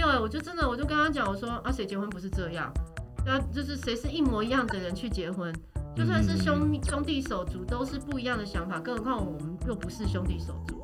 [0.00, 2.72] 没有哎、我就真的我就跟他讲，我说啊，谁结婚不是这样？
[3.26, 5.54] 啊，就是谁是一模一样的人去结婚，
[5.94, 10.80] 就算是兄兄弟手足，都是不一样的想法，更何况我们又不是兄弟手足。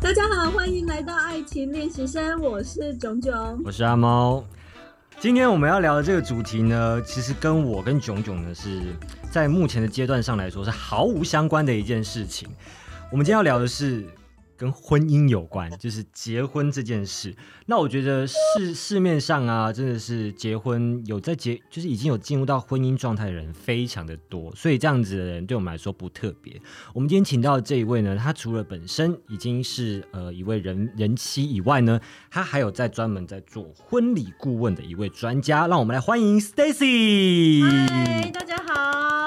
[0.00, 3.60] 大家好，欢迎来到爱情练习生，我是炯炯。
[3.64, 4.44] 我是阿猫。
[5.22, 8.82] 今天我们要聊的这个主题呢，其实跟我跟炯炯呢是
[9.30, 12.48] 在目前的阶段上来说是毫无相关的一件事情。
[13.08, 14.04] 我们今天要聊的是
[14.62, 17.34] 跟婚姻有关，就是结婚这件事。
[17.66, 26.62] 那我觉得市市面上啊，真的是结婚有在结，就是已经有进入到婚姻状态的人非常的多，所以这样子的人对我们来说不特别。
[26.94, 32.00] 我们今天请到的这一位呢，他除了本身已经是呃一位人人妻以外呢，
[32.30, 35.66] 他还有在专门在做婚礼顾问的一位专家。
[35.66, 37.64] 让我们来欢迎 Stacy。
[37.68, 39.21] 嗨，大家好。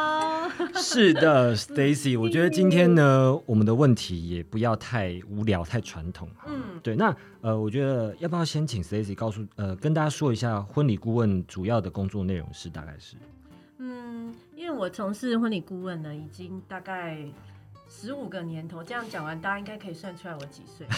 [0.76, 6.30] 是的，Stacy，我觉得今天呢，我们的问题也不要太无聊、太传统。
[6.48, 13.16] 嗯，对，那呃，我觉得要不要先请 Stacy 告诉呃，跟大家说一下婚礼顾问主要的工作内容是大概是？
[13.78, 17.18] 嗯，因为我从事婚礼顾问呢，已经大概
[18.02, 18.84] 十五个年头。
[18.84, 20.86] 这样讲完，大家应该可以算出来我几岁。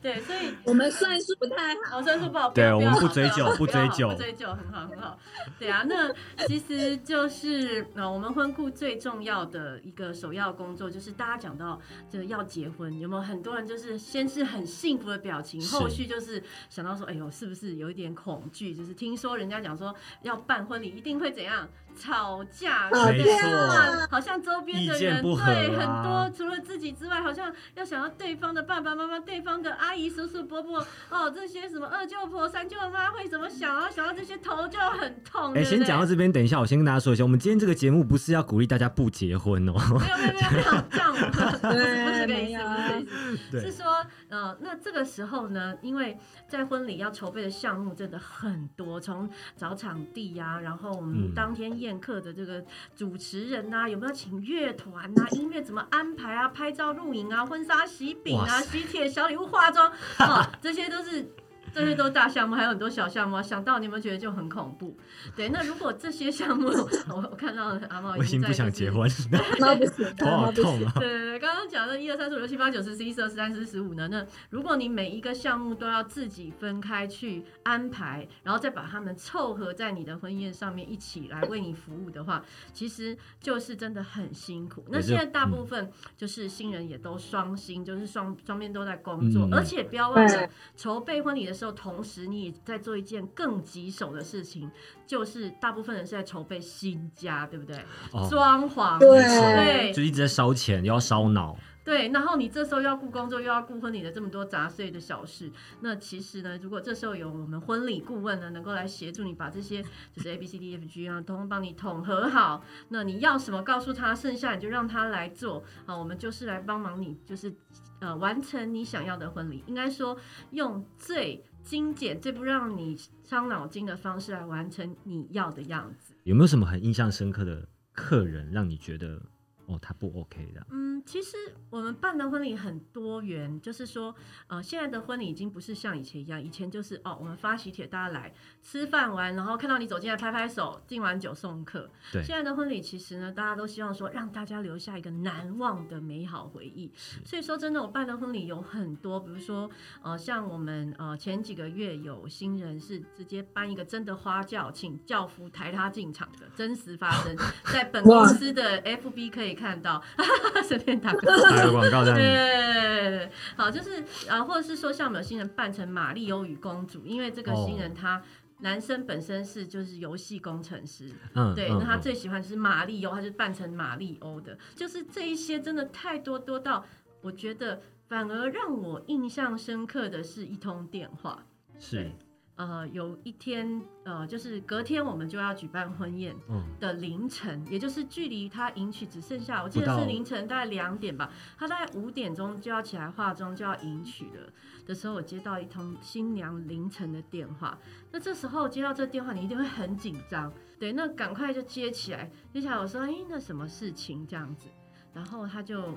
[0.00, 5.18] 对，所以我们算数不太好，算数不好，对我们要要不追究要不追究不追究，很好很好。
[5.58, 6.10] 对啊，那
[6.46, 11.78] 其实就是呃，我们婚顾最重要的一个首要工作，就是大家讲到
[12.10, 18.74] 这个要结婚，有没有很多人就是先是很幸福的表情，是后续就是想到说，哎呦，是不是有一点恐惧？
[18.74, 21.68] 就是听说人家讲说要办婚礼一定会怎样
[22.00, 30.78] 吵架，吵对不对架好像周边的人对很啊多除了自己之外，好像要想要对方的爸爸妈妈、对方的阿姨、叔叔、伯伯，
[31.10, 33.76] 哦，这些什么二舅婆、三舅妈会怎么想？
[33.76, 35.52] 啊想到这些头就很痛。
[35.54, 39.72] 哎、先讲到这边，等一下，我先跟大家说一下，我们今天这个节目不是要鼓励大家不结婚哦。
[39.98, 43.60] 没有没有没有没有这样，不是这个意思，不是这个意思。
[43.60, 43.84] 是说，
[44.30, 46.16] 呃，那这个时候呢，因为
[46.48, 52.64] 在婚礼要筹备的项目真的很多，从找场地呀、然后我们嗯当天宴客的这个
[52.96, 56.48] 主持人呐、有没有请乐团呐、音乐怎么安排啊？
[56.48, 61.30] 拍照、录影啊，婚纱喜饼啊，喜帖、小礼物、化妆，啊，这些都是。
[61.74, 63.42] 这些都是大项目，还有很多小项目啊。
[63.42, 64.96] 想到你有没有觉得就很恐怖？
[65.34, 66.68] 对，那如果这些项目，
[67.08, 69.08] 我我看到阿茂我已经不想结婚，
[69.58, 70.52] 猫不行，头好。
[70.52, 70.92] 痛啊！
[70.98, 84.84] 对对对，刚刚讲的一二三四五六七八九十十一十二十三十四十五呢，那如果你每一个项目都要自己分开去安排，然后再把它们凑合在你的婚宴上面一起来为你服务的话，其实就是真的很辛苦。
[84.90, 94.70] 那现在大部分就是新人也都双薪，就是双双边都在工作，嗯而且不要忘了筹备婚礼的时候，同时你也在做一件更棘手的事情，
[95.06, 97.76] 就是大部分人是在筹备新家，对不对？
[98.12, 101.56] 哦，装潢，对对就一直在烧钱，又要烧脑。
[101.82, 105.50] 对，然后你这时候又要顾工作，又要顾婚礼的这么多杂碎的小事，
[105.80, 109.82] 那其实呢，如果这时候有我们婚礼顾问呢，能够来协助你把这些
[110.12, 117.52] 就是 A B C D E F G 啊，通通帮你统合好，那你要什么告诉他，剩下你就让他来做啊，我们就是来帮忙你，就是
[118.00, 120.16] 呃完成你想要的婚礼，应该说
[120.50, 126.14] 用最精简、最不让你伤脑筋的方式来完成你要的样子。
[126.24, 129.22] 有没有什么很印象深刻的客人，让你觉得
[129.70, 130.66] 哦他不 OK 的？
[130.70, 131.36] 嗯，其实
[131.70, 134.14] 我们办的婚礼很多元，就是说，
[134.48, 138.32] 呃，现在的婚礼已经不是像以前一样，以前就是哦，我们发喜帖，大家来
[138.62, 141.88] 吃饭完，然后看到你走进来拍拍手，敬完酒送客。
[142.12, 146.92] 对现在的婚礼其实呢，大家都希望说让大家留下一个难忘的美好回忆。
[147.24, 149.70] 所以说真的，我办的婚礼有很多，比如说，
[150.02, 157.36] 呃，像我们呃前几个月有新人是直接搬一个真的花轿，请轿夫抬他进场的真实发生
[157.72, 160.02] 在本公司的 FB 可以看到，
[160.66, 161.20] 随便打个。
[161.42, 162.22] 打个广告这样子。
[162.22, 167.78] 对，好，就是啊，或者是说，像我们有新人扮成玛丽欧与公主，因为这个新哦。
[167.80, 168.22] 人他。
[168.62, 172.00] 男生本身是就是游戏工程师，嗯，对，嗯那他嗯。
[172.02, 176.84] 最喜欢就是马里欧，他就扮成马里欧的，就是这一些真的太多多到，
[177.22, 181.42] 我觉得反而让我印象深刻的是一通电话，
[181.78, 182.12] 是
[182.60, 194.52] 呃，有一天，呃，就是隔天我们就要举办婚宴嗯的凌晨，也就是距离他迎娶只剩下，我记得是凌晨大概两点吧，他大概五点钟就要起来化妆，就要迎娶了
[194.84, 197.78] 的时候，我接到一通新娘凌晨的电话。
[198.12, 204.68] 那这时候接到这个电话，你一定会很紧张，对，那赶快就接起来，接下来我说，哎，那什么事情这样子？
[205.14, 205.96] 然后他就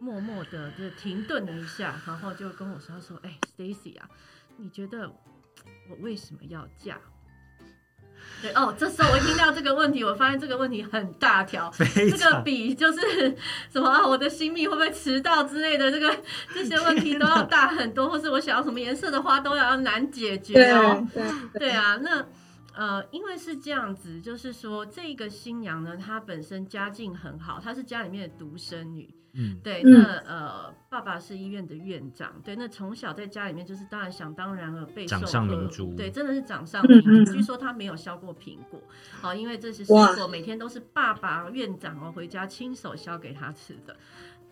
[0.00, 4.08] 默默的就停顿了一下，然后就跟我说，他说，哎，Stacy 啊，
[4.56, 5.12] 你觉得？
[5.88, 6.96] 我为什么要嫁？
[8.40, 13.34] 对哦，这时候我听到这个问题，我发现这个问题很大条， 这个比就是
[13.70, 16.14] 什么啊，我的新密会不会迟到之类的，这个
[16.52, 21.06] 这些问题都要大很多，或是我想要什么颜色的花都要难解决对哦。
[21.12, 21.22] 对。
[21.58, 22.26] 对啊，那
[22.74, 30.02] 呃，因为是这样子，就是说这个新娘呢，她本身家境很好，她是家里面的独生女，嗯，对，嗯。
[30.02, 35.92] 那呃，爸爸是医院的院长，对，那从小在家里面就是当然想当然了备受掌上呵明珠。
[35.96, 37.32] 对，真的是掌上嗯明珠。
[37.32, 37.34] 嗯。
[37.34, 38.80] 据说他没有削过苹果，
[39.20, 43.96] 好、因为这些水果每天都是爸爸院长哦回家亲手削给他吃的。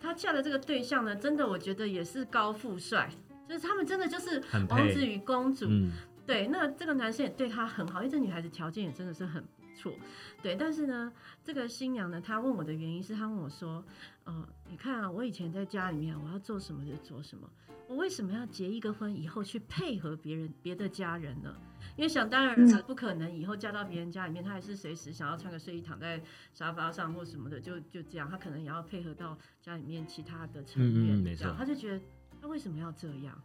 [0.01, 3.09] 他嫁的这个对象呢，真的我觉得也是高富帅，
[3.47, 5.93] 就是他们真的就是王子与公主，嗯，
[6.27, 9.93] 对，那这个男生也对她很好，因为这女孩子条件也真的是很不错。
[10.41, 11.11] 对，但是呢，
[11.43, 13.83] 这个新娘呢，她问我的原因是，她问我说，
[14.23, 17.49] 呃，你看啊，我以前在家里面，我要做什么就做什么，
[17.87, 21.53] 我为什么要结一个婚以后去配合别人别的家人呢？
[21.97, 26.21] 因为想当然了不可能以后嫁到别人家里面，她还是随时想要穿个睡衣躺在
[26.53, 32.01] 沙发上或什么的，就就这样，她可能也要配合到家里面其他的成员，嗯没错她就觉得
[32.41, 33.39] 她为什么要这样？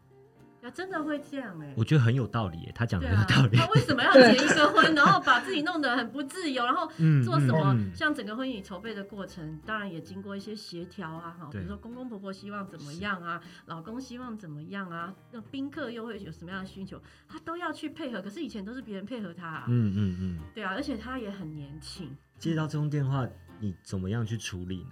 [0.62, 3.56] 呀，真的会这样哎、我觉得很有道理耶，他讲的很有道理。
[3.56, 7.72] 他为什么要结一个婚，然后把自己弄得很不自由，然后嗯做什么？
[7.74, 18.20] 嗯嗯像整个婚礼筹备的过程，当然也经过一些协调啊，哈，比如说公公婆婆希望怎么样啊，老公希望怎么样啊，那宾客又会有什么样的需求，他都要去配合。
[18.20, 22.16] 可是以前都是别人配合他、啊，嗯嗯嗯，对啊，而且他也很年轻。
[22.38, 23.26] 接到这通电话，
[23.60, 24.90] 你怎么样去处理呢？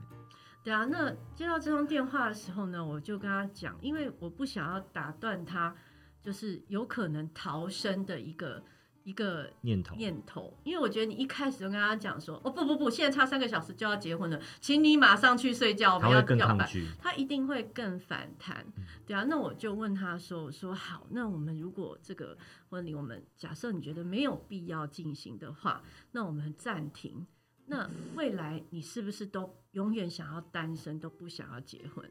[0.67, 5.73] 对啊，那接到这通电话的时候呢，我就跟他讲，因为我不想要打断他，
[6.21, 8.61] 就是有可能逃生的一个
[9.05, 16.69] 一个念头，念头，因为我觉得你一开始就跟他讲说，哦不不不，现在差三个小时就要结婚了，请你马上去睡觉，不要他会更表白。
[16.99, 19.23] 他一定会更反弹，嗯对啊。
[19.23, 22.37] 那我就问他说：“我说好，那我们如果这个
[22.71, 25.81] 婚礼，我们假设你觉得没有必要进行的话，
[26.11, 27.25] 那我们暂停。
[27.69, 32.11] 那未来你是不是都永远想要单身，都不想要结婚？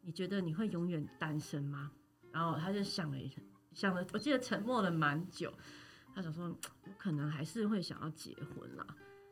[0.00, 1.92] 你觉得你会永远单身吗？”
[2.32, 3.30] 然后他就想了一
[3.74, 5.52] 想了，我记得沉默了蛮久。
[6.14, 8.86] 他想说，我可能还是会想要结婚啦。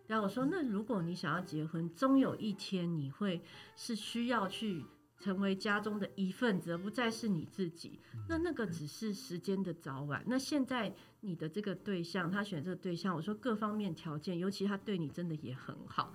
[0.06, 3.42] 然后我说，那如果你想要结婚，终有一天你会
[3.76, 4.84] 是需要去
[5.18, 7.98] 成为家中的一份子，而不再是你自己。
[8.28, 10.22] 那那个只是时间的早晚。
[10.26, 16.12] 那现在你的这个对象，他选这个对象，我说各方面条件，尤其他对你真的也很好。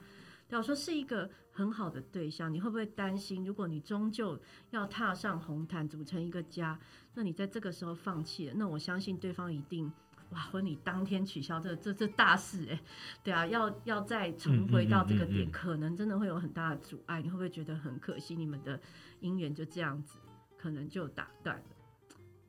[0.47, 4.39] 对我说是一个很好的对象，你会不会担心，如果你终究
[4.71, 6.79] 要踏上红毯，组成一个家，
[7.13, 9.91] 那你在这个时候放弃了，那我相信对方一定。
[10.31, 12.81] 哇，婚礼当天取消，这这这大事哎、
[13.23, 17.21] 对啊，要要再重回到这个点，嗯嗯嗯嗯可能真的会有很大的阻碍。
[17.21, 18.35] 你会不会觉得很可惜？
[18.35, 18.81] 你们的
[19.21, 20.17] 姻缘就这样子，
[20.57, 21.63] 可能就打断了。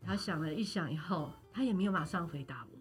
[0.02, 2.78] 他想了一想以后，他也没有马上回答我。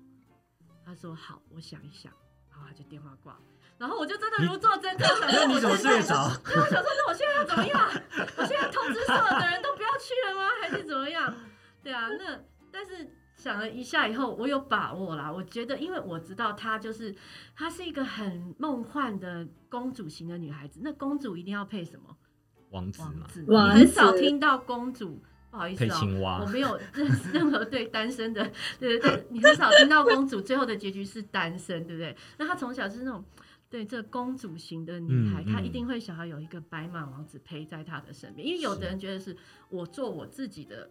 [0.85, 2.09] 他说：“好，我想一想。”
[2.49, 3.41] 然后他就电话挂了。
[3.77, 6.31] 然后我就真的如坐针毡，那你怎么睡得着？
[6.45, 7.89] 对，我想说，那我现在要怎么样？
[8.37, 10.49] 我现在通知所有的人都不要去了吗？
[10.61, 11.35] 还是怎么样？
[11.83, 12.39] 对啊，那
[12.71, 15.31] 但是想了一下以后，我有把握啦。
[15.31, 17.13] 我觉得，因为我知道她就是
[17.55, 20.79] 她是一个很梦幻的公主型的女孩子。
[20.83, 22.15] 那公主一定要配什么？
[22.71, 23.45] 王子嘛，王子。
[23.47, 25.21] 王你很少子听到公主。
[25.51, 28.43] 不好意思配哦、青蛙我没有认识任何对单身的，
[28.77, 32.13] 对对对，你很少听到公主最后的结局是单身，对不对？
[32.37, 33.23] 那她从小是那种
[33.75, 35.51] 对这公主型的女孩，嗯嗯。
[35.51, 39.35] 她一定会想要有一个白马王子陪在她的身边，因为有的人觉得是
[39.69, 40.89] 我做我自己的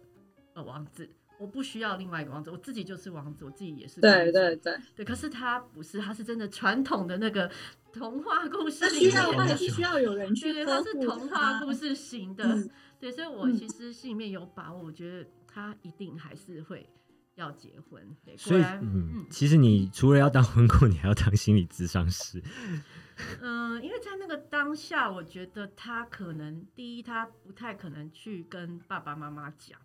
[0.53, 5.03] 呃王子，我不需要另外一个王子，我自己就是王子，我自己也是对对对，对。
[5.03, 7.49] 可是她不是，她是真的传统的那个
[7.91, 12.69] 童话故事里他需要面的他还是需要有人对对，去呵它是童话故事型的，嗯。
[12.99, 13.57] 对，所以我嗯。
[13.57, 16.87] 其实心里面有把握，我觉得她一定还是会
[17.35, 18.15] 要结婚。
[18.25, 22.41] 对，果所以嗯，其实你除了要当婚顾，你还要当心理咨商师。
[23.41, 29.79] 嗯、因为在那个当下，我觉得他可能第一，他不太可能去跟爸爸妈妈讲。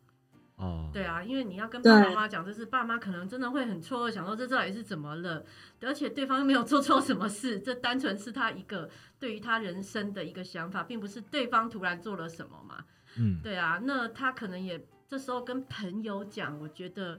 [0.57, 5.43] 哦，对啊，因为你要跟爸爸妈妈讲，就是爸妈可能真的会很错愕，想说这到底是怎么了？
[5.81, 12.85] 而且对方又没有做错什么事，这单纯是他一个对于他人生的一个想法，并不是对方突然做了什么嘛。
[13.17, 17.19] 嗯，对啊，那他可能也这时候跟朋友讲，我觉得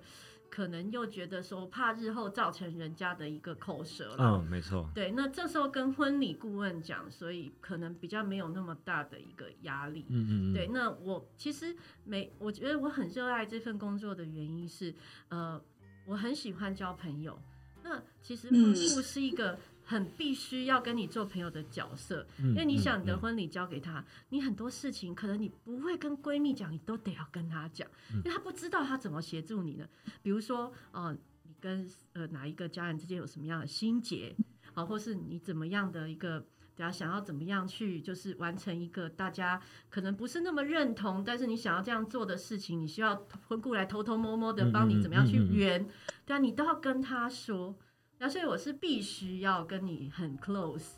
[0.50, 4.39] 可能又觉得说怕日后造成人家的一个口舌了。
[4.39, 10.05] 嗯，没错，对，那这时候跟婚礼顾问讲，所以可能比较没有那么大的一个压力。
[10.07, 14.95] 嗯嗯嗯，对，那我其实没，我觉得我很热爱这份工作的原因是，
[15.27, 15.62] 呃，
[16.05, 17.38] 我很喜欢交朋友。
[17.83, 19.60] 那其实婚嗯是一个
[19.91, 29.86] 很必须要跟你做朋友的角色，因因为你想你的婚礼交给他，你很多事情可能你不会跟闺蜜讲，你都得要跟他讲，嗯因为他不知道他怎么协助你呢。
[30.21, 34.33] 比如说，呃，你跟呃哪一个家人之间有什么样的心结，
[34.74, 36.45] 好，或是你怎么样的一个。
[36.74, 45.86] 对啊，想要怎么样去就是完成一个大家可能不是那么认同，但是你想要这样做的事情，你需要婚顾来偷偷摸摸的帮你怎么样去圆，
[46.25, 47.75] 对啊，你都要跟他说。
[48.22, 50.92] 那所以我是必须要跟你很 close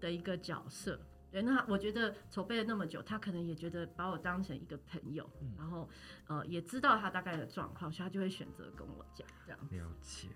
[0.00, 0.96] 的一个角色。
[1.32, 5.88] 对，那我觉得筹备了那么久，他可能也觉得把我当成一个朋友，然后
[6.28, 9.58] 呃也知道他大概的状况，所以他就会选择跟我讲这样。
[9.72, 10.28] 了解。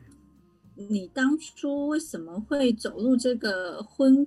[0.75, 4.26] 你当初为什么会走入这个婚？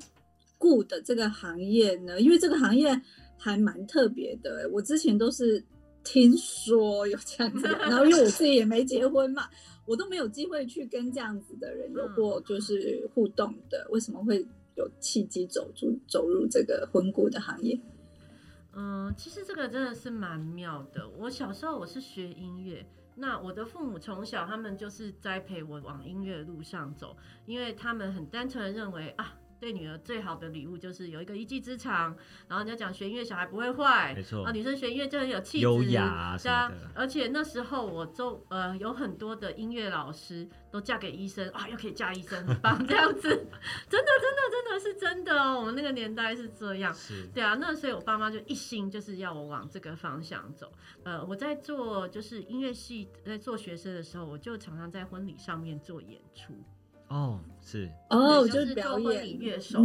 [0.60, 3.00] 顾的这个行业呢，因为这个行业
[3.38, 4.68] 还蛮特别的。
[4.74, 5.64] 我之前都是
[6.04, 9.48] 听说有这样子， 然后因为我自己也没结婚嘛，
[9.88, 13.88] 我都没有机会去跟这样子的人有过就是互动的。
[13.90, 17.80] 为什么会有契机走出走入这个婚顾的行业？
[18.74, 21.10] 嗯，其实这个真的是蛮妙的。
[21.18, 27.16] 我小时候我是学音乐，那我的父母从小他们就是栽培我往音乐路上走，
[27.46, 29.34] 因为他们很单纯的认为啊。
[29.60, 32.16] 对女儿最好的礼物就是有一个一技之长，
[32.48, 43.22] 然后人家讲学音乐小孩不会坏，没错啊，女生学音乐就很有气质，优雅对啊，而且那时候我周呃有很多的音乐老师都嫁给医生啊，又可以嫁医生，很棒这样子，
[43.90, 46.96] 真的真的真的是真的哦，我们那个年代是这样，
[47.34, 50.72] 对啊，那所以我爸妈就一心就是要我往这个方向走，
[51.04, 56.54] 呃，我在做就是音乐系在做学生的时候，我就常常在婚礼上面做演出。
[57.08, 59.80] 哦，是哦，就是做婚礼乐手。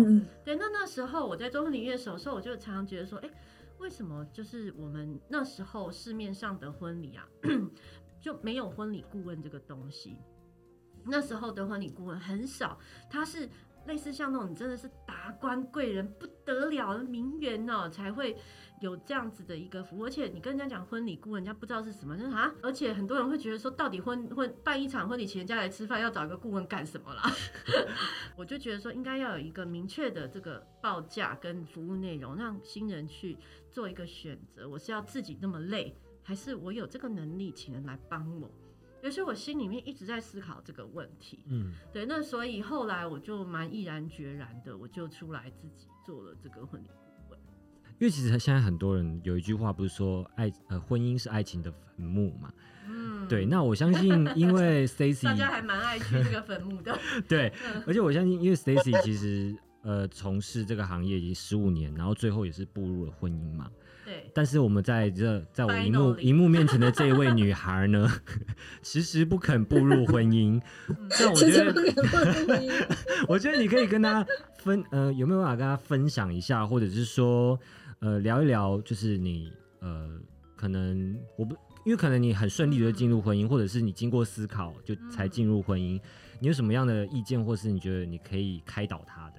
[0.45, 3.31] 对，那那时候我在做婚礼乐手的时候，我就常常觉得说，哎，
[3.79, 7.26] 为什么就是我们那时候市面上的婚礼啊，
[8.21, 10.17] 就没有婚礼顾问这个东西？
[11.05, 12.79] 那时候的婚礼顾问很少，
[13.11, 13.49] 他是。
[13.87, 18.37] 类似像那种你真的是达官贵人不得了的名媛哦，才会
[18.81, 20.05] 有这样子的一个服务。
[20.05, 22.53] 而且你跟人家讲婚礼顾问，人家不知道是什么，就是啊。
[22.62, 27.23] 而且很多人会觉得说，到底婚婚办一场婚礼请人家来吃饭，要找一个顾问干什么啦？
[28.37, 33.37] 我就觉得说，应该要有一个明确的这个报价跟服务内容，让新人去
[33.71, 34.69] 做一个选择。
[34.69, 38.51] 我是要自己那么累，还是我有这个能力请人来帮我？
[39.02, 47.40] 于是我心里面一直在思考这个问题，嗯，对，那所以后来我就蛮毅然决然的，我就出来自己做了这个婚礼顾问。
[47.99, 52.52] 因为其实现在很多人有一句话不是说爱呃婚姻是爱情的坟墓嘛，
[52.88, 56.97] 嗯，对，那我相信因为 Stacy 大家还蛮爱去这个坟墓的，
[57.28, 57.52] 对，
[57.87, 63.71] 而且我相信因为 Stacy 其实呃从事这个行业已经十五年，然后最后也是步入了婚姻嘛。
[64.35, 68.11] 但是我们在这，在我荧幕荧幕面前的这一位女孩呢，
[68.82, 70.61] 迟迟不肯步入婚姻。
[71.21, 71.75] 那我觉得，
[73.28, 74.26] 我觉得你可以跟她
[74.59, 77.59] 分，呃，有没有办法跟她分享一下，或者是说，
[78.00, 80.11] 呃，聊一聊，就是你，呃，
[80.56, 81.54] 可能我不，
[81.85, 86.00] 因为可能你很顺利的进入婚姻，或者是你经过思考就才进入婚姻，
[86.40, 89.37] 你有什么样的意见，或是你觉得你可以开导她的？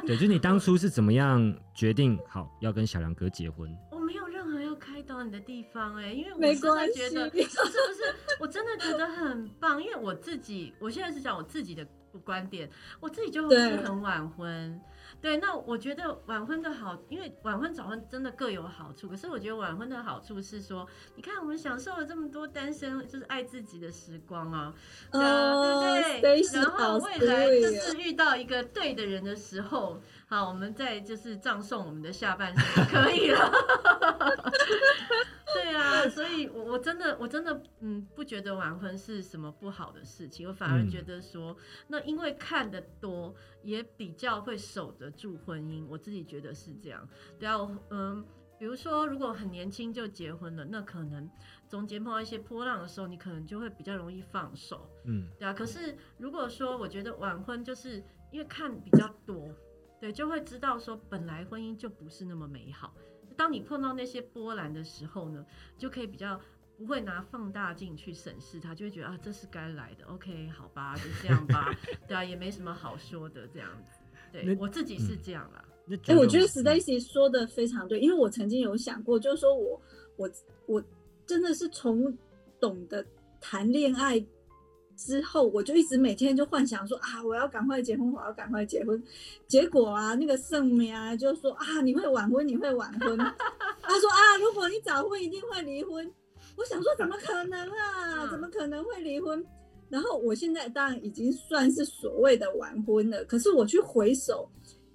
[0.06, 3.70] 对，就是你当初是怎么样决定好要跟小梁哥结婚？
[3.90, 11.86] 我没有任何要开导你的地方哎，因为我真的觉得是不是，我真的觉得很棒，因为我自己，我现在是讲我自己的
[12.24, 12.68] 观点，
[13.00, 14.80] 我自己就不是很晚婚。
[15.26, 19.08] 对，那我觉得晚婚的好，因为晚婚早婚真的各有好处。
[19.08, 24.72] 可是我觉得晚婚的好处是说，你看我们享受了这么多单身，就是爱自己的时光啊，
[25.10, 26.42] 对不对？
[26.52, 30.00] 然后未来就是遇到一个对的人的时候。
[30.28, 33.52] 好，我们再就是葬送我们的下半生可以了。
[35.62, 41.56] 对啊，所以，我我真的我真的嗯，不觉得晚婚是什么不好的事情，我反而觉得说，
[41.88, 45.86] 那因为看的多，也比较会守得住婚姻。
[45.86, 47.08] 我自己觉得是这样。
[47.38, 47.56] 对啊，
[47.90, 48.24] 嗯，
[48.58, 51.28] 比如说，如果很年轻就结婚了，那可能
[51.68, 54.88] 中间碰到一些波浪的时候，你可能就会比较容易放手。
[55.04, 55.52] 嗯，对啊。
[55.52, 59.48] 可是如果说，我觉得晚婚就是因为看比较多。
[59.98, 62.94] 对，就会知道说，本来婚姻就不是那么美好。
[63.36, 65.44] 当你碰到那些波澜的时候呢，
[65.76, 66.40] 就可以比较
[66.78, 70.04] 不会拿放大镜去审视它，就会觉得啊，这是该来的。
[70.06, 71.74] OK，好吧，就这样吧。
[72.08, 73.98] 对啊，也没什么好说的，这样子。
[74.32, 75.64] 对我自己是这样啦。
[76.06, 79.80] 哎，我觉得 Stacy 说的非常对，因为我曾经有想过，就是说我
[80.16, 80.30] 我
[80.66, 80.84] 我
[81.24, 82.16] 真的是从
[82.58, 83.04] 懂得
[83.40, 84.24] 谈恋爱。
[84.96, 89.00] 之后我就一直每天就幻想说啊，我要赶快结婚，我要赶快结婚。
[89.46, 93.16] 结果啊，那个圣母啊就说啊，你会晚婚，你会晚婚。
[93.18, 96.10] 他说啊，如果你早婚，一定会离婚。
[96.56, 98.26] 我想说怎么可能啊？
[98.30, 99.44] 怎么可能会离婚？
[99.90, 103.22] 然后我现在当然已经算是所谓的晚婚了。
[103.26, 104.50] 可是我去回首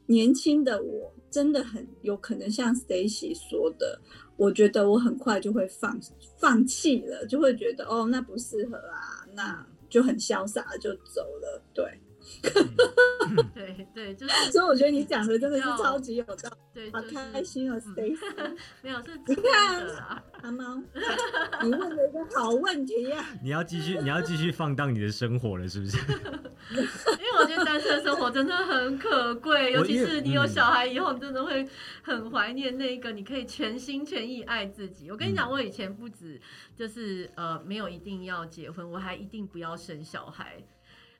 [0.07, 4.01] 年轻的我，真的很有可能像 Stacy 说的，
[4.35, 5.99] 我觉得我很快就会放
[6.37, 9.65] 放弃了，就会觉得哦，那不适合啊，那。
[9.91, 11.61] 就很潇洒地就走了。
[11.73, 12.01] 对，
[13.53, 18.17] 对对，就是 所以我觉得你讲的真的是超级有道理，对，好就是开心哦，Stacy。
[18.81, 19.85] 没有是你看。
[20.41, 20.75] 阿猫，
[21.61, 25.97] 你问了一个好问题呀、你要继续，你要继续放荡你的生活了，是不是？
[26.71, 31.67] 因为我觉得单身生活真的很可贵，尤其是你有嗯小孩以后，你真的会
[32.01, 35.11] 很怀念那个你可以全心全意爱自己。
[35.11, 36.41] 我跟你讲，嗯我以前不止
[36.75, 40.57] 就是呃没有一定要结婚，我还一定不要生小孩。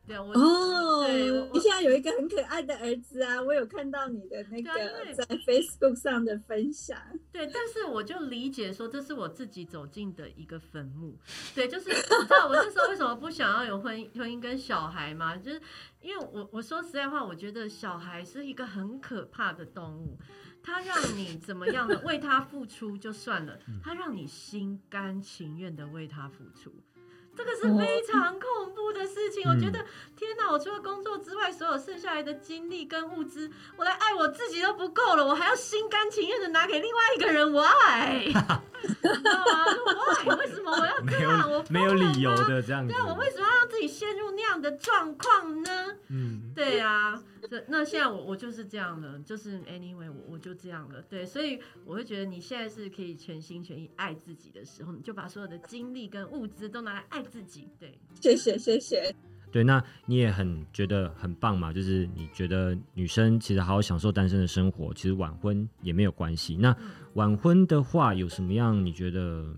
[0.07, 4.71] 对啊，我哦对我，你现在有一个很可爱的儿子啊，我有看到你的那个
[5.13, 6.97] 在 Facebook 上的分享。
[7.31, 11.17] 对，但是我就理解说，这是我自己走进的一个坟墓。
[11.53, 15.37] 对，就是 你知道我那时候为什么不想要有婚姻婚姻跟小孩吗？
[15.37, 15.61] 就是
[16.01, 20.17] 因为我我说实在话，我觉得小孩是一个很可怕的动物，
[20.63, 26.73] 他让你怎么样的为他付出就算了，他让你心甘情愿的为他付出。
[27.43, 29.83] 这个是非常恐怖的事情，我觉得
[30.15, 30.51] 天哪！
[30.51, 38.27] 我除了工作之外，所有剩下来的精力跟物资，我来爱我自己都不够了，我还要心甘情愿的拿给另外一个人，why？
[38.27, 39.65] 你知道吗
[40.25, 40.35] ？why？
[40.37, 41.49] 为什么我要没这样？
[41.49, 42.35] 我有没有理由。
[42.35, 43.01] 的这样子对。
[43.01, 45.95] 啊，我为什么要让自己陷入那样的状况呢？
[46.09, 47.19] 嗯，对啊，
[47.51, 59.13] 这那现在我我就是这样了，就是 anyway 我我就这样了，对，所以我会觉得你现在是可以全心全意爱自己的时候，你就把所有的精力跟物资都拿来爱自己，对，谢谢谢谢，
[59.51, 61.73] 对，那你也很觉得很棒嘛？
[61.73, 66.55] 就是你觉得女生其实好好享受单身的生活，其实晚婚也没有关系。
[66.55, 66.73] 那
[67.15, 69.53] 晚婚的话，有什么样你觉得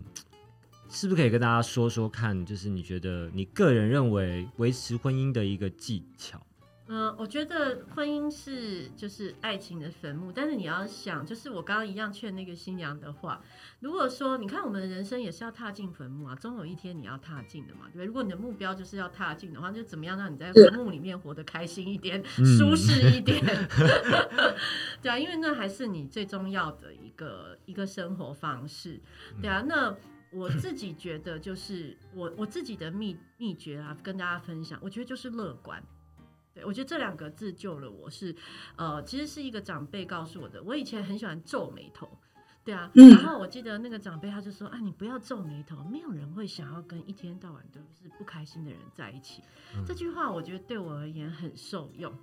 [0.89, 2.43] 是不是可以跟大家说说看？
[2.43, 6.41] 就是你觉得你个人认为维持婚姻的一个技巧？
[6.87, 13.41] 嗯、我觉得婚姻是就是爱情的坟墓，但是你要想，就是我刚刚一样劝那个新娘的话，
[13.79, 18.05] 如果说你看我们的人生也是要踏进坟墓啊，终有一天你要踏进的嘛，对不对？
[18.05, 23.41] 如果你的目标就是要踏进的话，就怎么样让你在坟墓里面活得开心一点、嗯舒适一点，
[25.01, 28.99] 对啊，因为那还是你最重要的一个一个生活方式，
[29.41, 29.95] 对啊，那。
[30.35, 34.79] 我自己觉得，就是我我自己的秘秘诀啊，跟大家分享。
[34.81, 35.79] 我觉得就是乐观，
[36.53, 38.35] 对，我觉得这两个字救了我是，
[38.75, 40.61] 呃，其实是一个长辈告诉我的。
[40.63, 42.19] 我以前很喜欢皱眉头，
[42.63, 49.41] 对啊，嗯然后我记得那个长辈他就说啊，你不要皱眉头，没有人会想要跟一天到晚都是不开心的人在一起。
[49.75, 52.13] 嗯这句话我觉得对我而言很受用。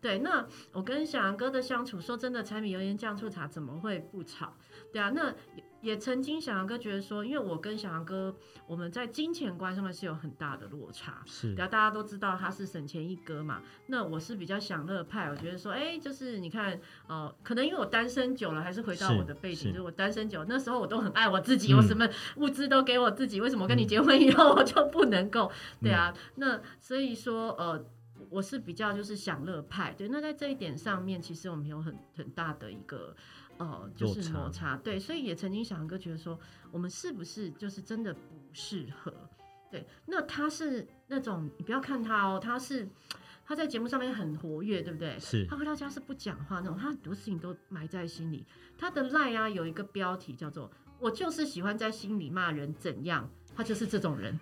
[0.00, 4.52] 对，那我跟小杨哥的相处，说真的，柴米油盐酱醋茶怎么会不吵？
[4.92, 5.32] 对啊，那
[5.86, 8.34] 也也曾经小杨哥觉得说，因为我跟小杨哥
[8.66, 13.62] 我们在金钱观上面是有很大的落差，是然后，大家都知道他是省钱一哥嘛。
[13.86, 25.50] 那我是比较享乐派，我觉得说，哎、就是你看，呃，可能因为我单身久了，还是回到我的背景，是就是我单身久，那时候我都很爱我自己，嗯我什么物资都给我自己，为什么跟你嗯结婚以后我就不能够？
[25.80, 27.86] 对啊，那所以说，呃。
[28.28, 33.14] 我是比较就是享乐派，对，那在这一点上面，其实我们有很很大的一个
[33.58, 36.38] 呃，就是摩擦，对，所以也曾经小杨哥觉得说，
[36.70, 38.20] 我们是不是就是真的不
[38.52, 39.12] 适合？
[39.70, 42.88] 对，那他是那种你不要看他哦，他是
[43.44, 45.18] 他在节目上面很活跃，对不对？
[45.18, 48.44] 是他回到家是不讲话那种，他很多事情都埋在心里。
[48.78, 54.38] 他的赖啊有一个标题叫做“我就是喜欢在心里骂人，怎样？”他就是这种人。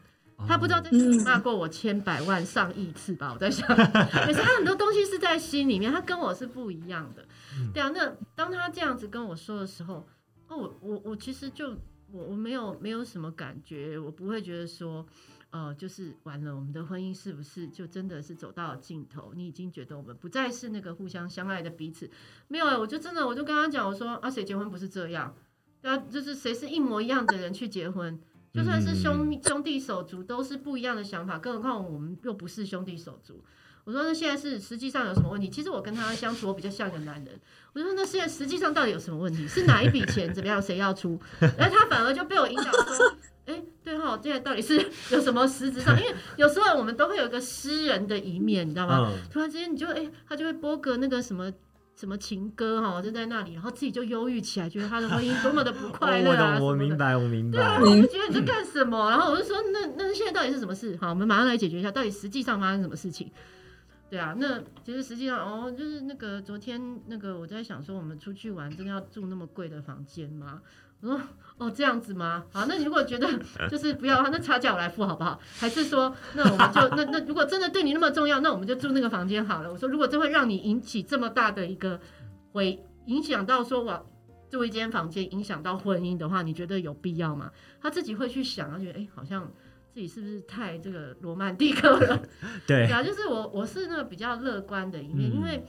[0.48, 3.32] 他不知道在心里骂过我千百万上亿次吧？
[3.32, 7.24] 我在想， 可是他很多东西是在心里面，他跟我是不一样的。
[7.72, 10.06] 对啊，那当他这样子跟我说的时候，
[10.48, 11.70] 哦，我我我其实就
[12.10, 15.06] 我我没有没有什么感觉，我不会觉得说，
[15.50, 19.32] 呃，就是完了，我们的婚姻是不是就真的是走到了尽头？
[19.34, 22.10] 你已经觉得我们不再是那个互相相爱的彼此？
[22.48, 25.34] 没有、欸，我就真的我就跟他讲，我说啊，谁结婚不是这样？
[25.80, 28.18] 对啊，就是谁是一模一样的人去结婚？
[28.52, 33.42] 就算是兄兄弟手足，都是不一样的想法，更何况我们又不是兄弟手足。
[33.84, 35.48] 我说那现在是实际上有什么问题？
[35.48, 37.28] 其实我跟他相处，我比较像个男人。
[37.72, 39.46] 我就说那现在实际上到底有什么问题？
[39.46, 40.60] 是哪一笔钱怎么样？
[40.60, 41.20] 谁要出？
[41.40, 43.14] 然后他反而就被我引导说，
[43.46, 45.94] 哎、对哈，现在到底是有什么实质上？
[46.00, 49.10] 因为有时候我们都会有一个诗人的一面，你知道吗？
[49.12, 51.52] 嗯，突然之间你就哎、他就会播个那个什么。
[51.96, 56.58] 什么情歌哈，就在那里，然后自己就忧郁起来，觉得他的婚姻多么的不快乐我啊！
[56.58, 59.10] 懂，我明白，我明白对啊，我就觉得你在干什么？
[59.10, 60.98] 然后我就说，那那现在到底是什么事？
[61.00, 63.30] 好，我们马上来解决一下，到底实际上发生什么事情？
[64.14, 70.62] 对啊，那其实实际上哦，就是那个昨天那个我在想说，我们出去玩真的要住那么贵的房间吗？
[71.00, 71.20] 我说
[71.58, 72.44] 哦这样子吗？
[72.52, 73.28] 好，那你如果觉得
[73.68, 75.40] 就是不要的话，那差价我来付好不好？
[75.58, 79.72] 还是说那我们就那那如果真的对你那么重要，那我们就住那个房间好了。
[79.72, 82.00] 我说如果这会让你引起这么大的一个
[82.52, 84.06] 回影响到说我
[84.48, 87.50] 住一间房间影响到婚姻的话，你觉得有必要吗？
[87.82, 89.50] 他自己会去想，他觉得哎、诶好像
[89.94, 92.18] 自己是不是太这个罗曼蒂克了？
[92.66, 95.64] 对对， 啊，就是我我是那个比较乐观的一面，嗯因为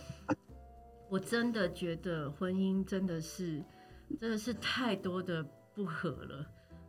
[1.07, 3.63] 我真的觉得婚姻真的是
[4.19, 5.43] 真的是太多的
[5.75, 6.43] 不合了。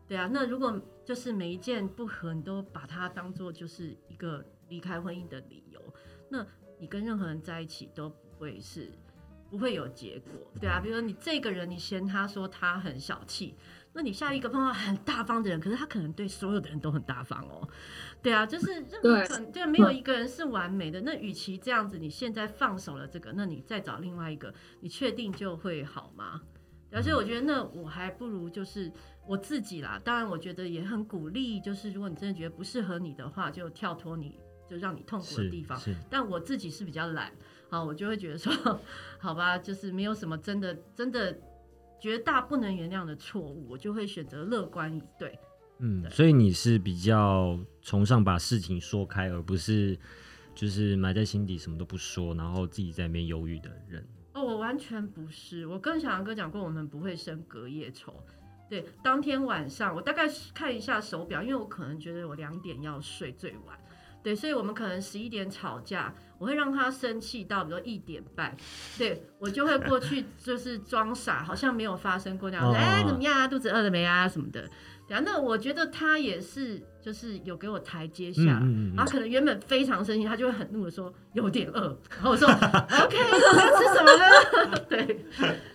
[0.09, 5.79] 对啊，那如果就是每一件不合，你都把它当做就是一个离开婚姻的理由，
[6.31, 6.46] 那
[6.79, 8.90] 你跟任何人在一起都不会是
[9.51, 10.33] 不会有结果。
[10.59, 13.57] 对啊，比如说你这个人，你嫌他说他很小气，
[13.96, 17.66] 那你下一个碰到很大方的人，可是他可能对所有的人都很大方哦。
[18.22, 21.00] 对啊，就是任何可能对，没有一个人是完美的。
[21.00, 26.42] 那与其这样子，你现在放手了这个，那你再找另外一个，你确定就会好吗？
[26.92, 28.92] 而且我觉得，那我还不如就是
[29.26, 29.98] 我自己啦。
[30.04, 35.80] 当然，我觉得也很鼓励，就是如果你真的觉得不适合你的话，就跳脱你就让你痛苦的地方。
[36.11, 37.32] 但我自己是比较懒，
[37.70, 38.80] 啊，我就会觉得说，
[39.18, 41.37] 好吧，就是没有什么真的真的
[42.00, 45.38] 绝大不能原谅的错误，我就会选择乐观以对。
[45.78, 49.98] 嗯，所以你是比较崇尚把事情说开，而不是
[50.54, 54.06] 就是埋在心底什么都不说，然后自己在那边忧郁的人。
[54.32, 55.66] 哦，我完全不是。
[55.66, 58.14] 我跟小杨哥讲过，我们不会生隔夜仇。
[58.68, 63.78] 对，当天晚上我大概看一下手表，因为我可能觉得我两点要睡最晚。
[64.22, 68.57] 对，所以我们可能十一点吵架，我会让他生气到比如一点半，
[68.98, 74.68] 对我就会过去 就是装傻，好像没有发生过那样子，哦哎、怎么样啊，肚子饿了没啊什么的。
[75.09, 78.42] 对啊，那我觉得他也是，就是有给我台阶下。
[78.42, 84.79] 嗯嗯嗯然后可能原本非常生气，他就会很怒的说有点饿，然后我说 OK，要吃什么呢？
[84.90, 85.24] 对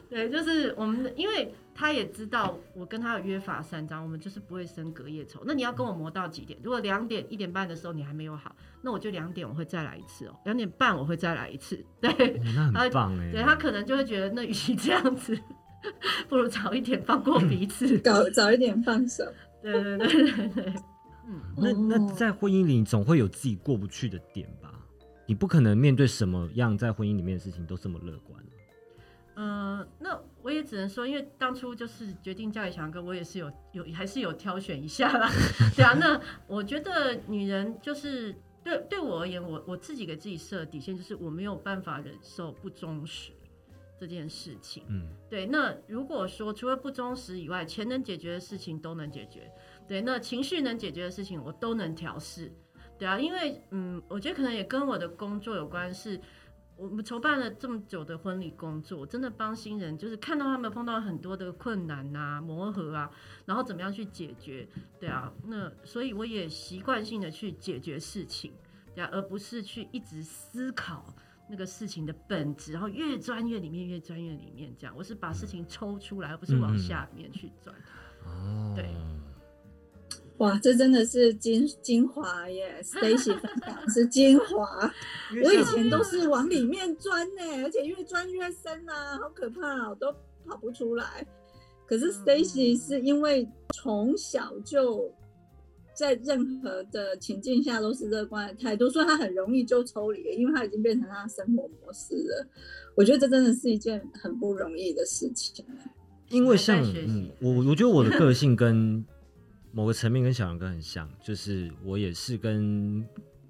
[0.10, 5.42] 对，就是我们，因为他也知道我跟他有约法三章，我们就是不会生隔夜仇。
[5.46, 6.60] 那你要跟我磨到几点？
[6.62, 11.84] 如果两点一点半的时候你还没有好，那我就两点我会再来一次哦，两点半我会再来一次。
[12.00, 13.32] 对，哦、那很棒哎。
[13.32, 15.38] 对他可能就会觉得，那与其这样子，
[16.30, 17.98] 不如早一点放过彼此。
[18.02, 19.24] 早早一点放手。
[19.62, 20.74] 对对对对对，
[21.28, 21.42] 嗯。
[21.58, 24.74] 那那哦在婚姻里，你总会有自己过不去的点吧？
[25.28, 28.38] 你不可能面对什么样在婚姻里面的事情都这么乐观。
[29.42, 35.32] 呃，那我也只能说，因为当初就是决定嫁给小杨哥，我也是有有还是有挑选一下啦。
[35.76, 43.32] 对啊，那我觉得女人就是对对我而言，我我自己给自己设的底线就是我没有办法忍受不忠实
[44.00, 44.84] 这件事情。
[44.90, 49.52] 嗯，对，那如果说除了不忠实以外，钱能解决的事情都能解决，
[49.88, 52.52] 对，那情绪能解决的事情我都能调试，
[53.00, 56.22] 对啊，因为嗯，我觉得可能也跟我的工作有关是。
[56.82, 63.12] 我们筹办了这么久的婚礼工作，真的帮新人，就是看到他们碰到很多的困难啊、磨合啊，
[63.46, 64.68] 然后怎么样去解决，
[65.00, 68.52] 对啊，那所以我也习惯性的去解决事情，
[68.96, 71.14] 对啊，而不是去一直思考
[71.48, 77.76] 那个事情的本质，然后越钻越里面，越钻越里面，这样，我是把事情抽出来，而不是往下面去钻。
[78.26, 78.90] 哦，对
[80.42, 84.92] 哇，这真的是精精华耶！Stacy 分享的是精华，
[85.44, 90.12] 我以前都是往里面钻呢，而且越钻越深啊，好可怕，我都
[90.48, 91.24] 跑不出来。
[91.86, 95.14] 可是 Stacy 是因为从小就
[95.94, 102.48] 在任何的情境下都是乐观的态度，所以他很容易就抽离，因为他已经变成他的生活模式了。
[102.96, 105.64] 我觉得这真的是一件很不容易的事情。
[106.30, 106.84] 因为像
[107.40, 109.06] 我我觉得我的个性跟
[109.72, 113.06] 某个层面跟小杨哥很像，就是我也是跟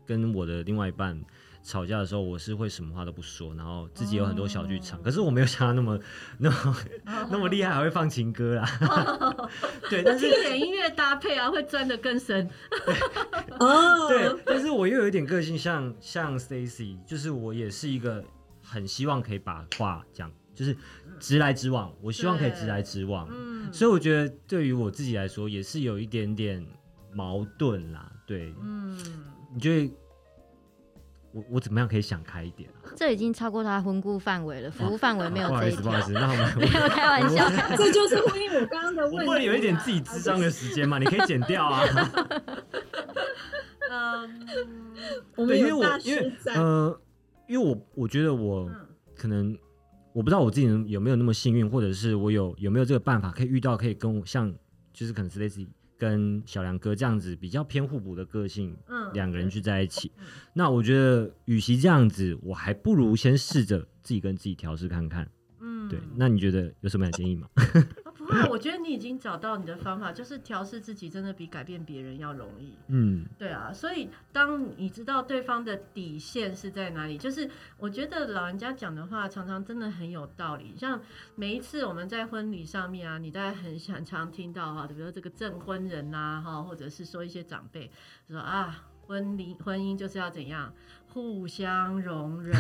[0.06, 1.20] 跟我的另外一半
[1.64, 5.00] 吵架的时候，我是会什么话都不说，然后自己有很多小剧场。
[5.00, 6.00] 哦可是我没有想到那么
[6.40, 6.78] 那么
[7.30, 8.66] 那么厉害，还会放情歌啦。
[9.90, 12.50] 对，但是听点音乐搭配啊，会钻得更深。
[13.60, 18.24] 哦，对，但是我又有一点个性像像 Stacy，就是我也是一个
[18.64, 20.32] 很希望可以把话讲，
[20.62, 20.78] 就是
[21.20, 23.28] 直来直往，我希望可以直来直往。
[23.32, 26.64] 嗯，所以我觉得对于我自己来说，也是有一点点
[27.12, 28.12] 矛盾啦。
[28.28, 28.96] 对，嗯，
[29.52, 29.92] 你觉得
[31.32, 32.94] 我我怎么样可以想开一点啊？
[32.96, 36.02] 这已经超过他婚顾范围了，服务范围没有不好意思，不好意。
[36.04, 41.00] 思，那我们 没有开玩笑，这就是呼应我刚刚的问题、不能有一点自己智商的时间嘛？
[41.00, 41.84] 你可以剪掉啊。
[43.90, 44.46] 嗯，
[45.48, 46.54] 对，因为我们有大我因为师在。
[46.54, 47.02] 呃，
[47.48, 49.58] 因为我我觉得我嗯可能
[50.14, 54.54] 我不知道我自己有没有那么幸运，或者是我有有没有这个办法可以遇到可以跟我像
[54.94, 55.66] 就是可能是类似
[55.98, 60.26] 跟小梁哥这样子比较偏互补的个性，嗯两个人去在一起嗯。
[60.54, 65.30] 那我觉得与其这样子，我还不如先试着自己跟自己调试看看。
[65.60, 67.48] 嗯对，那你觉得有什么样的建议吗？
[68.50, 72.78] 我觉得你已经找到你的方法，就是调试自己，真的比改变别人要容易。
[72.88, 80.76] 嗯对啊，所以当你知道对方的底线是在哪里，就是我觉得老人家讲的话常常真的很有道理。
[80.78, 81.02] 像
[81.36, 87.90] 每一次我们在婚礼上面啊，你大家很很常听到哈，比如说这个证婚人呐、哈，或者是说一些长辈
[88.30, 90.74] 说啊，婚礼婚姻就是要怎样。
[91.14, 92.56] 互相容忍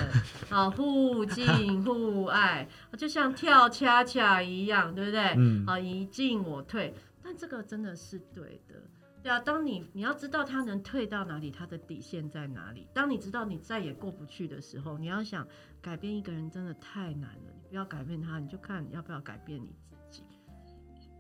[0.50, 5.22] 啊，互敬互爱，就像跳恰恰一样，对不对？
[5.38, 8.76] 嗯啊，一进我退，但这个真的是对的。
[9.24, 12.86] 对啊，当你你要知道他能退到哪里，他的底线在哪里。
[12.94, 15.48] 当你知道你再也过不去的时候，你要想
[15.82, 17.54] 改变一个人真的太难了。
[17.54, 19.74] 你不要改变他，你就看要不要改变你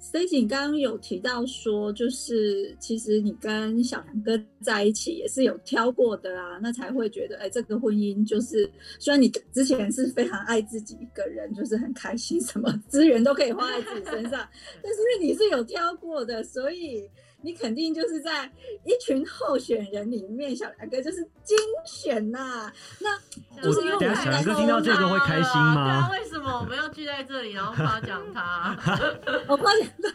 [0.01, 0.21] 自己。
[0.21, 14.47] C 景刚刚有提到说，就是其实你跟小杨哥在一起也是有挑过的啊，那才会觉得，哎，这个婚姻就是，虽然你之前是非常爱自己一个人，就是很开心，什么资源都可以花在自己身上，
[14.81, 17.09] 但是你是有挑过的，所以
[17.43, 18.51] 你肯定就是在
[18.85, 26.09] 一群候选人里面，小杨哥就是精选呐、那就是因为我小杨哥听到这个会开心吗
[26.41, 28.75] 么 我们要聚在这里，然后夸奖他？
[29.47, 30.07] 我发现是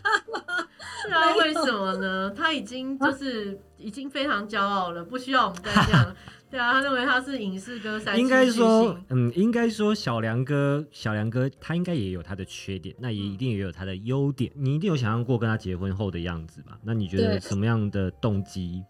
[1.12, 2.30] 啊，没有为什么呢？
[2.36, 6.16] 他已经就是已经非常骄傲了，不需要我们再这样。
[6.48, 14.52] 对啊，他认为他是影视歌三应该说，嗯，应该说小梁哥，小梁哥他应该也有他的缺点，那也一定也有他的优点。
[14.54, 16.78] 你一定有想象过跟他结婚后的样子吧？
[16.84, 18.84] 那你觉得对什么样的动机？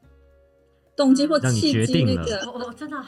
[0.94, 3.02] 动机或让你契机决定了那个，我我真的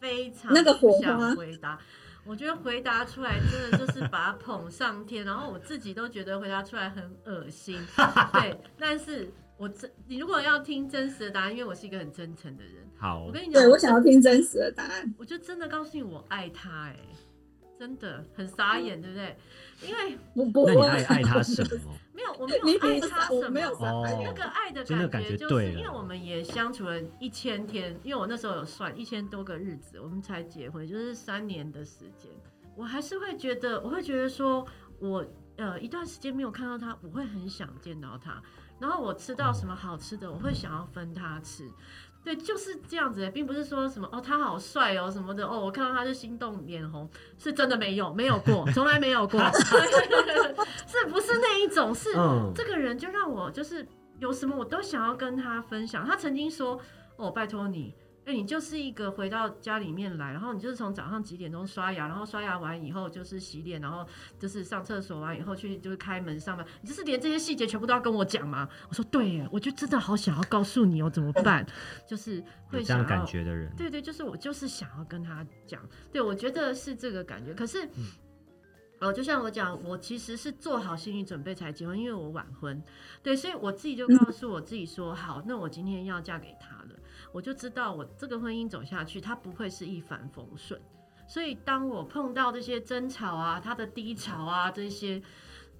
[0.00, 1.78] 非常那个想花回答。
[2.24, 7.78] 我觉得回答出来真的就是把他捧上天，然后我自己都觉得回答出来很恶心。
[8.32, 15.14] 对，但是我真你如果要听真实的答案，因为我是一个很真诚的人，好我，跟你讲，对我想要听真实的答案。
[15.18, 16.96] 我就真的告诉你我爱他、哎，
[17.78, 19.36] 真的很傻眼，对不对？
[19.86, 21.92] 因为我不会，那你爱爱他什么？
[22.14, 32.30] 没有，我没有你爱他什么，没有傻哦那个爱的感感觉，就是因为我们也相处了一千天，因为我那时候有算一千多个日子，我们才结婚，就是三年的时间。
[32.76, 34.66] 我还是会觉得，我会觉得说，
[34.98, 35.24] 我
[35.56, 38.42] 呃一段时间没有看到他，我会很想见到他。
[38.78, 41.70] 然后我吃到什么好吃的，我会想要分他吃。
[42.24, 49.40] 对，就是这样子，并不是说什么哦，他好帅哦什么的哦，我看到他就心动脸红，是真的没有，没有过，从来没有过，
[50.86, 51.92] 是不是那一种？
[51.94, 53.86] 是嗯这个人就让我就是
[54.20, 56.06] 有什么我都想要跟他分享。
[56.06, 56.78] 他曾经说
[57.16, 57.92] ：“哦，拜托你，
[58.24, 64.06] 哎、你就是一个回到家里面来，然后你就是从早上几点钟刷牙，然后刷牙完以后就是洗脸，然后
[64.38, 71.66] 就是上厕所完以后去就是开门上班，你就是连这些细节全部都要跟我讲吗？”我说：“对耶，我就真的好想要告诉你哦，怎么办？
[72.06, 72.42] 就是有
[72.78, 75.82] 会这样想感觉的人，对对，就是我就是想要跟他讲，
[76.12, 77.52] 对我觉得是这个感觉。
[77.52, 78.06] 可是，嗯
[79.00, 82.80] 哦，就像我讲，我其实是做好心理准备才结婚，因为我晚婚，
[83.20, 86.90] 对，所以我自己就嗯告诉我自己说，好，那我今天要嫁给他了，
[87.32, 90.80] 我就知道我这个婚姻走下去，它不会是一帆风顺。
[91.26, 95.22] 所以当我碰到这些争吵啊，他的低潮啊这些，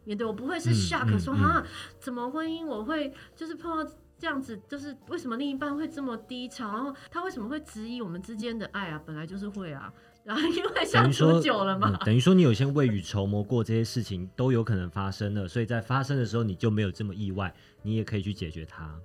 [0.05, 1.63] 也对我不会是嗯 shock 嗯嗯说啊，
[2.01, 9.03] 怎么婚姻我会就是碰到这样子，就是为什么另一半会这么低潮，然后他为什么会质疑我们之间的爱啊？
[9.05, 9.93] 本来就是会啊，
[10.25, 18.99] 然后因为相处久了嘛嗯，等于说你有些未雨绸缪过这些事情都有可能发生了，所以在发生的时候你就没有这么意外，你也可以去解决它。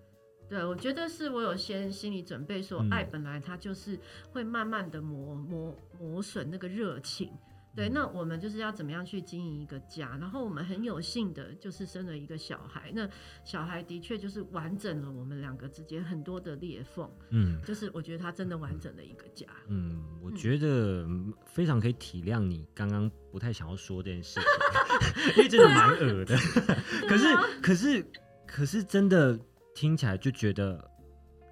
[0.50, 4.00] 对，我觉得是我有先心理准备说，嗯爱本来它就是
[4.32, 7.32] 会慢慢的磨磨磨损那个热情。
[7.76, 13.08] 对，那我们就是要怎么样去经营一个家，然后我们很有幸的就是生了一个小孩，那
[13.44, 19.46] 小孩的确就是完整了我们两个之间很多的裂缝，嗯就是我觉得他真的完整了一个家。
[19.68, 26.36] 嗯，我觉得嗯非常可以体谅你刚刚不太想要说这件事情， 因为真的蛮恶的。
[27.08, 28.04] 可是啊可是
[28.48, 29.40] 可是真的
[29.78, 30.84] 听起来就觉得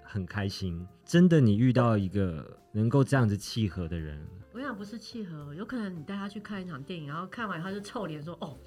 [0.02, 0.84] 很开心。
[1.04, 4.20] 真的，你遇到一个能够这样子契合的人，
[4.52, 8.58] 我想不是契合，有可能你带他去看一场电影，然后看完他就臭脸说：“哦，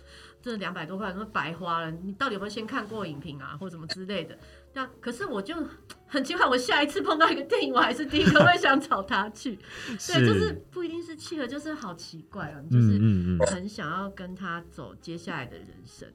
[0.41, 4.37] 这两百多块都白花了，你到底有没有先看过影评啊，或什么之类的？”
[4.73, 5.53] 那可是我就
[6.07, 9.59] 很奇怪，我下一次碰到一个电影，我还是第一个会想找他去。
[10.07, 12.97] 对，就是不一定是契合，就是好奇怪哦，你就是。
[13.53, 16.07] 很想要跟他走接下来的人生。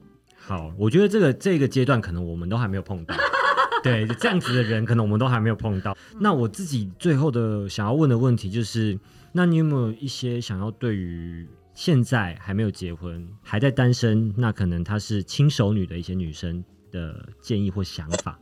[0.47, 3.15] 好，我觉得这个这个阶段可能我们都还没有碰到，
[3.83, 5.97] 对，这样子的人可能我们都还没有碰到。
[6.19, 8.97] 那我自己最后的想要问的问题就是，
[9.31, 18.39] 那你有没有一些想要对于现在还没有结婚、还在单身，那可能她是轻熟女的一些女生的建议或想法？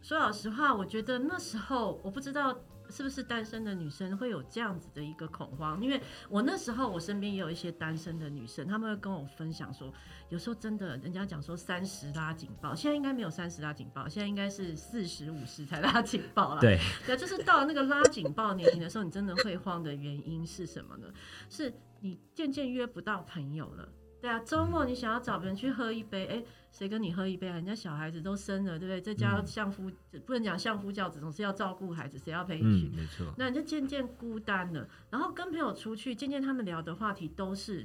[0.00, 2.56] 说老实话，我觉得那时候我不知道
[2.92, 5.82] 是不是单身的女生会有这样子的一个恐慌？
[5.82, 9.90] 因为我那时候我身边也有一些单身的女生，她们会跟我分享说，
[10.28, 16.60] 有时候真的人家讲说三十拉警报，现在应该没有三十拉警报，现在应该是四十五十才拉警报了。
[16.60, 21.06] 对，对，就是到那个拉警报年龄的时候，你真的会慌的原因是什么呢？
[21.48, 23.88] 是你渐渐约不到朋友了。
[24.22, 27.54] 对啊，周末你想要找人去喝一杯，哎，谁跟你喝一杯啊？
[27.56, 29.00] 人家小孩子都生了，对不对？
[29.00, 29.90] 在家嗯相夫、
[30.24, 32.86] 不能讲相夫教子，总是要照顾孩子，谁要陪你去？
[32.86, 34.88] 嗯，没错，那你就渐渐孤单了。
[35.10, 37.84] 然后跟朋友出去，渐渐他们聊的话题都是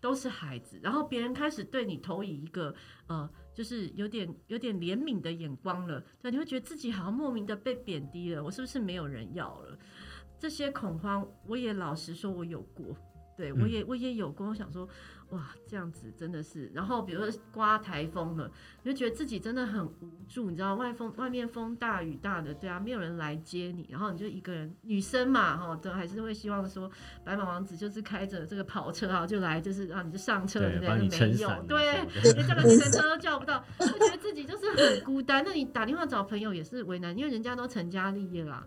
[0.00, 2.72] 都是孩子，然后别人开始对你投以一个
[3.08, 6.00] 呃，就是有点有点怜悯的眼光了。
[6.22, 9.76] 对，你会觉得自己好像莫名的被贬低了，我是不是没有人要了？
[10.38, 12.96] 这些恐慌，我也老实说，我有过。
[13.36, 14.88] 对，我也我也有过，我想说，
[15.34, 18.48] 哇，这样子真的是，然后比如说刮台风了，
[18.84, 19.92] 你就觉得自己真的很无
[20.28, 26.88] 助，你知道外风外面风大雨大的，对啊，没有人来接你，然后你就一个人，女生嘛，哈，都还是会希望说，
[27.24, 35.42] 白马王子就是开着这个跑车啊，就来就是让你就上车，对，对帮你没有对，连叫 个计程车都叫不到，就觉得自己就是很孤单。
[35.44, 38.64] 那你打电话找朋友也是为难，因为人家都成家立业啦。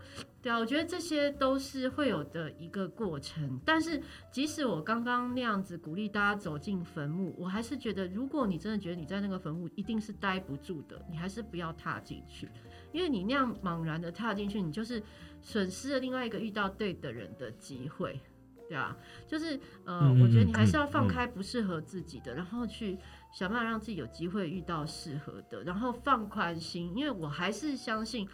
[0.48, 3.60] 对啊，我觉得这些都是会有的一个过程。
[3.66, 12.50] 但是即使我刚刚那样子鼓励大家走进坟墓，我还是觉得，如果你真的觉得你在那个坟墓一定是待不住的，你还是不要踏进去，
[12.94, 15.04] 因为你那样茫然的踏进去，你就是
[15.42, 18.18] 损失了另外一个遇到对的人的机会。
[18.70, 18.96] 对啊，
[19.28, 22.98] 就是呃，嗯我觉得你还是嗯要放嗯开不适合自己的，然后去
[23.34, 28.28] 想办法让自己有机会遇到适合的，然后放宽心，因为我还是相信，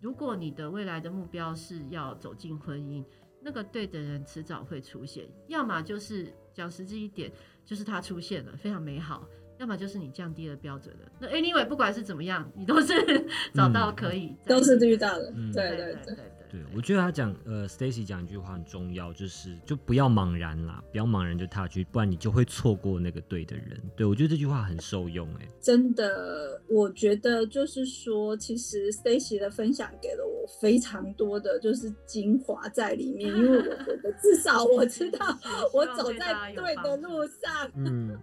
[0.00, 3.04] 如果你的未来的目标是要走进婚姻，
[3.42, 7.30] 那个对的人迟早会出现，要么就是讲实际一点，
[7.64, 9.26] 就是他出现了，非常美好。
[9.58, 11.12] 要么就是你降低了标准了。
[11.18, 12.94] 那 anyway，不管是怎么样，你都是
[13.52, 15.30] 找到可以在都是遇到的。
[15.36, 16.14] 嗯，对对对。
[16.14, 16.60] 对对。
[16.74, 23.80] 我觉得他讲，呃，Stacy 讲一句话很重要，就是就不要茫然啦，不要茫然就踏去，不然你就会错过那个对的人。
[23.96, 35.18] 对我觉得这句话很受用、哎，真的，我觉得就是说，其实 Stacy 的分享给了我非常多的就是精华在里面， 因为我觉得至少我知道
[35.72, 37.70] 我走在对的路上。
[37.76, 38.18] 嗯，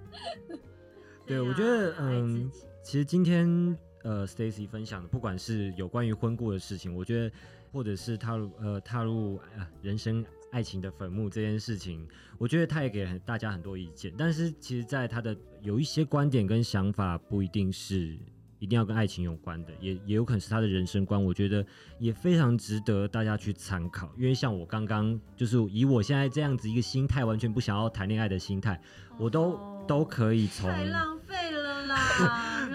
[1.26, 2.52] 对，我啊觉得，嗯，
[2.84, 7.32] 其实今天呃，Stacy 分享的，不管是有关于婚故的事情，我觉得，
[7.78, 12.08] 或者是踏入呃踏入呃人生爱情的坟墓这件事情，
[12.40, 14.12] 我觉得他也给大家很多意见。
[14.18, 18.18] 但是其实，在他的有一些观点跟想法，不一定是
[18.58, 21.24] 一定要跟爱情有关的，也也有可能是他的人生观。
[21.24, 21.64] 我觉得
[22.00, 24.12] 也非常值得大家去参考。
[24.18, 28.82] 因为像我刚刚就是以我现在这样子一个心态，完全不想要谈恋爱的心态，
[29.20, 31.96] 我都、哦都可以从太浪费了啦！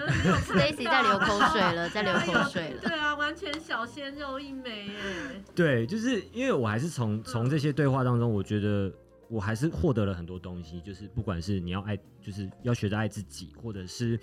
[0.07, 2.81] 没有没有看 Stacy 在流口水了，在流口水了。
[2.81, 4.93] 对啊，完全小鲜肉一枚耶！
[5.53, 8.91] 对，就是因为我还是从从这些对话当中，我觉得
[9.29, 10.81] 我还是获得了很多东西。
[10.81, 14.19] 就是不管是你要爱，就是要学着爱自己，或者是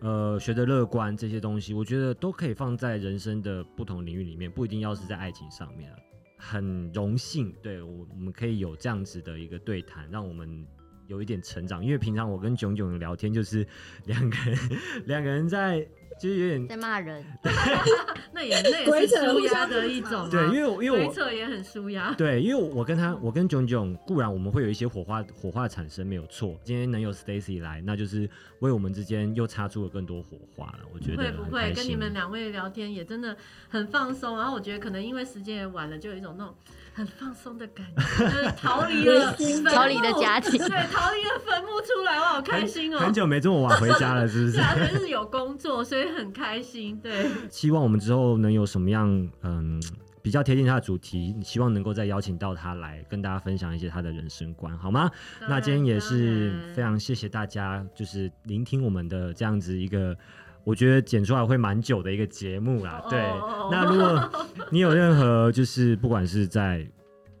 [0.00, 5.98] 呃学着乐观这些东西，我觉得都可以放在人生的不同领域里面，不一定要是在爱情上面啊。
[6.38, 10.66] 很荣幸，对我我们可以有这样子的一个对谈，让我们。
[11.06, 13.66] 有一点成长，因为平常我跟炯炯聊天，就是
[14.06, 14.58] 两个人，
[15.06, 15.80] 两个人在，
[16.20, 17.24] 就是有点在骂人，
[18.32, 22.14] 那也那也鬼是舒压的一种、啊，对，因为我因为鬼我扯也很舒压。
[22.14, 26.58] 对，因为我跟他，我跟炯炯固然我们会有一些火花，火花产生没有错。
[26.64, 28.28] 今天能有 Stacy 来，那就是
[28.60, 30.80] 为我们之间又擦出了更多火花了。
[30.94, 33.36] 我觉得不会不会，跟你们两位聊天也真的
[33.68, 34.36] 很放松。
[34.38, 36.54] 然后我觉得可能因为时间也晚了，就有一种那种
[36.94, 39.32] 很放松的感觉， 就是逃离了
[39.72, 42.98] 逃离的家庭 对，逃离了坟墓出来，我好开心哦。
[42.98, 44.60] 很久没这么晚回家了，是不是是？
[44.62, 46.98] 啊，可是有工作，所以很开心。
[47.02, 49.08] 对，希望我们之后能有什么样
[49.42, 49.82] 嗯
[50.20, 55.10] 比较贴近他的主题，希望能够再邀请到他来跟大家分享一些他的人生观，好吗？
[55.48, 60.16] 那今天也是非常谢谢大家，就是聆听我们的这样子一个，
[60.64, 63.02] 我觉得剪出来会蛮久的一个节目啦。
[63.08, 66.86] 对哦，那如果你有任何就是不管是在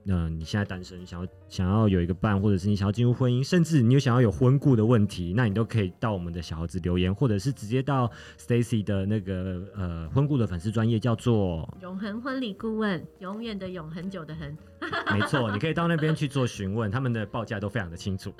[0.06, 14.56] 呃你现在单身，想要想要有一个伴，或者是你想要进入婚姻，甚至你有想要有婚故的问题，那你都可以到我们的小盒子留言，或者是直接到 Stacy 的那个呃婚故的粉丝专业叫做永恒婚礼顾问，永远的永，很久的很。
[15.14, 18.34] 没错，你可以到那边去做询问，他们的报价都非常的清楚。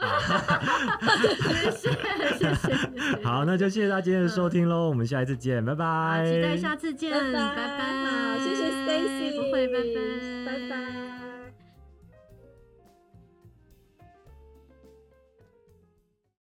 [1.01, 1.37] 谢谢
[1.71, 1.91] 谢
[2.37, 3.23] 谢谢谢。
[3.23, 6.25] 好，那就谢谢大家今天的收听喽，我们下一次见，拜，拜。
[6.29, 8.33] 期待下次见，拜拜拜拜。
[8.33, 11.02] 好谢谢 Stacy 不会，拜拜，拜拜。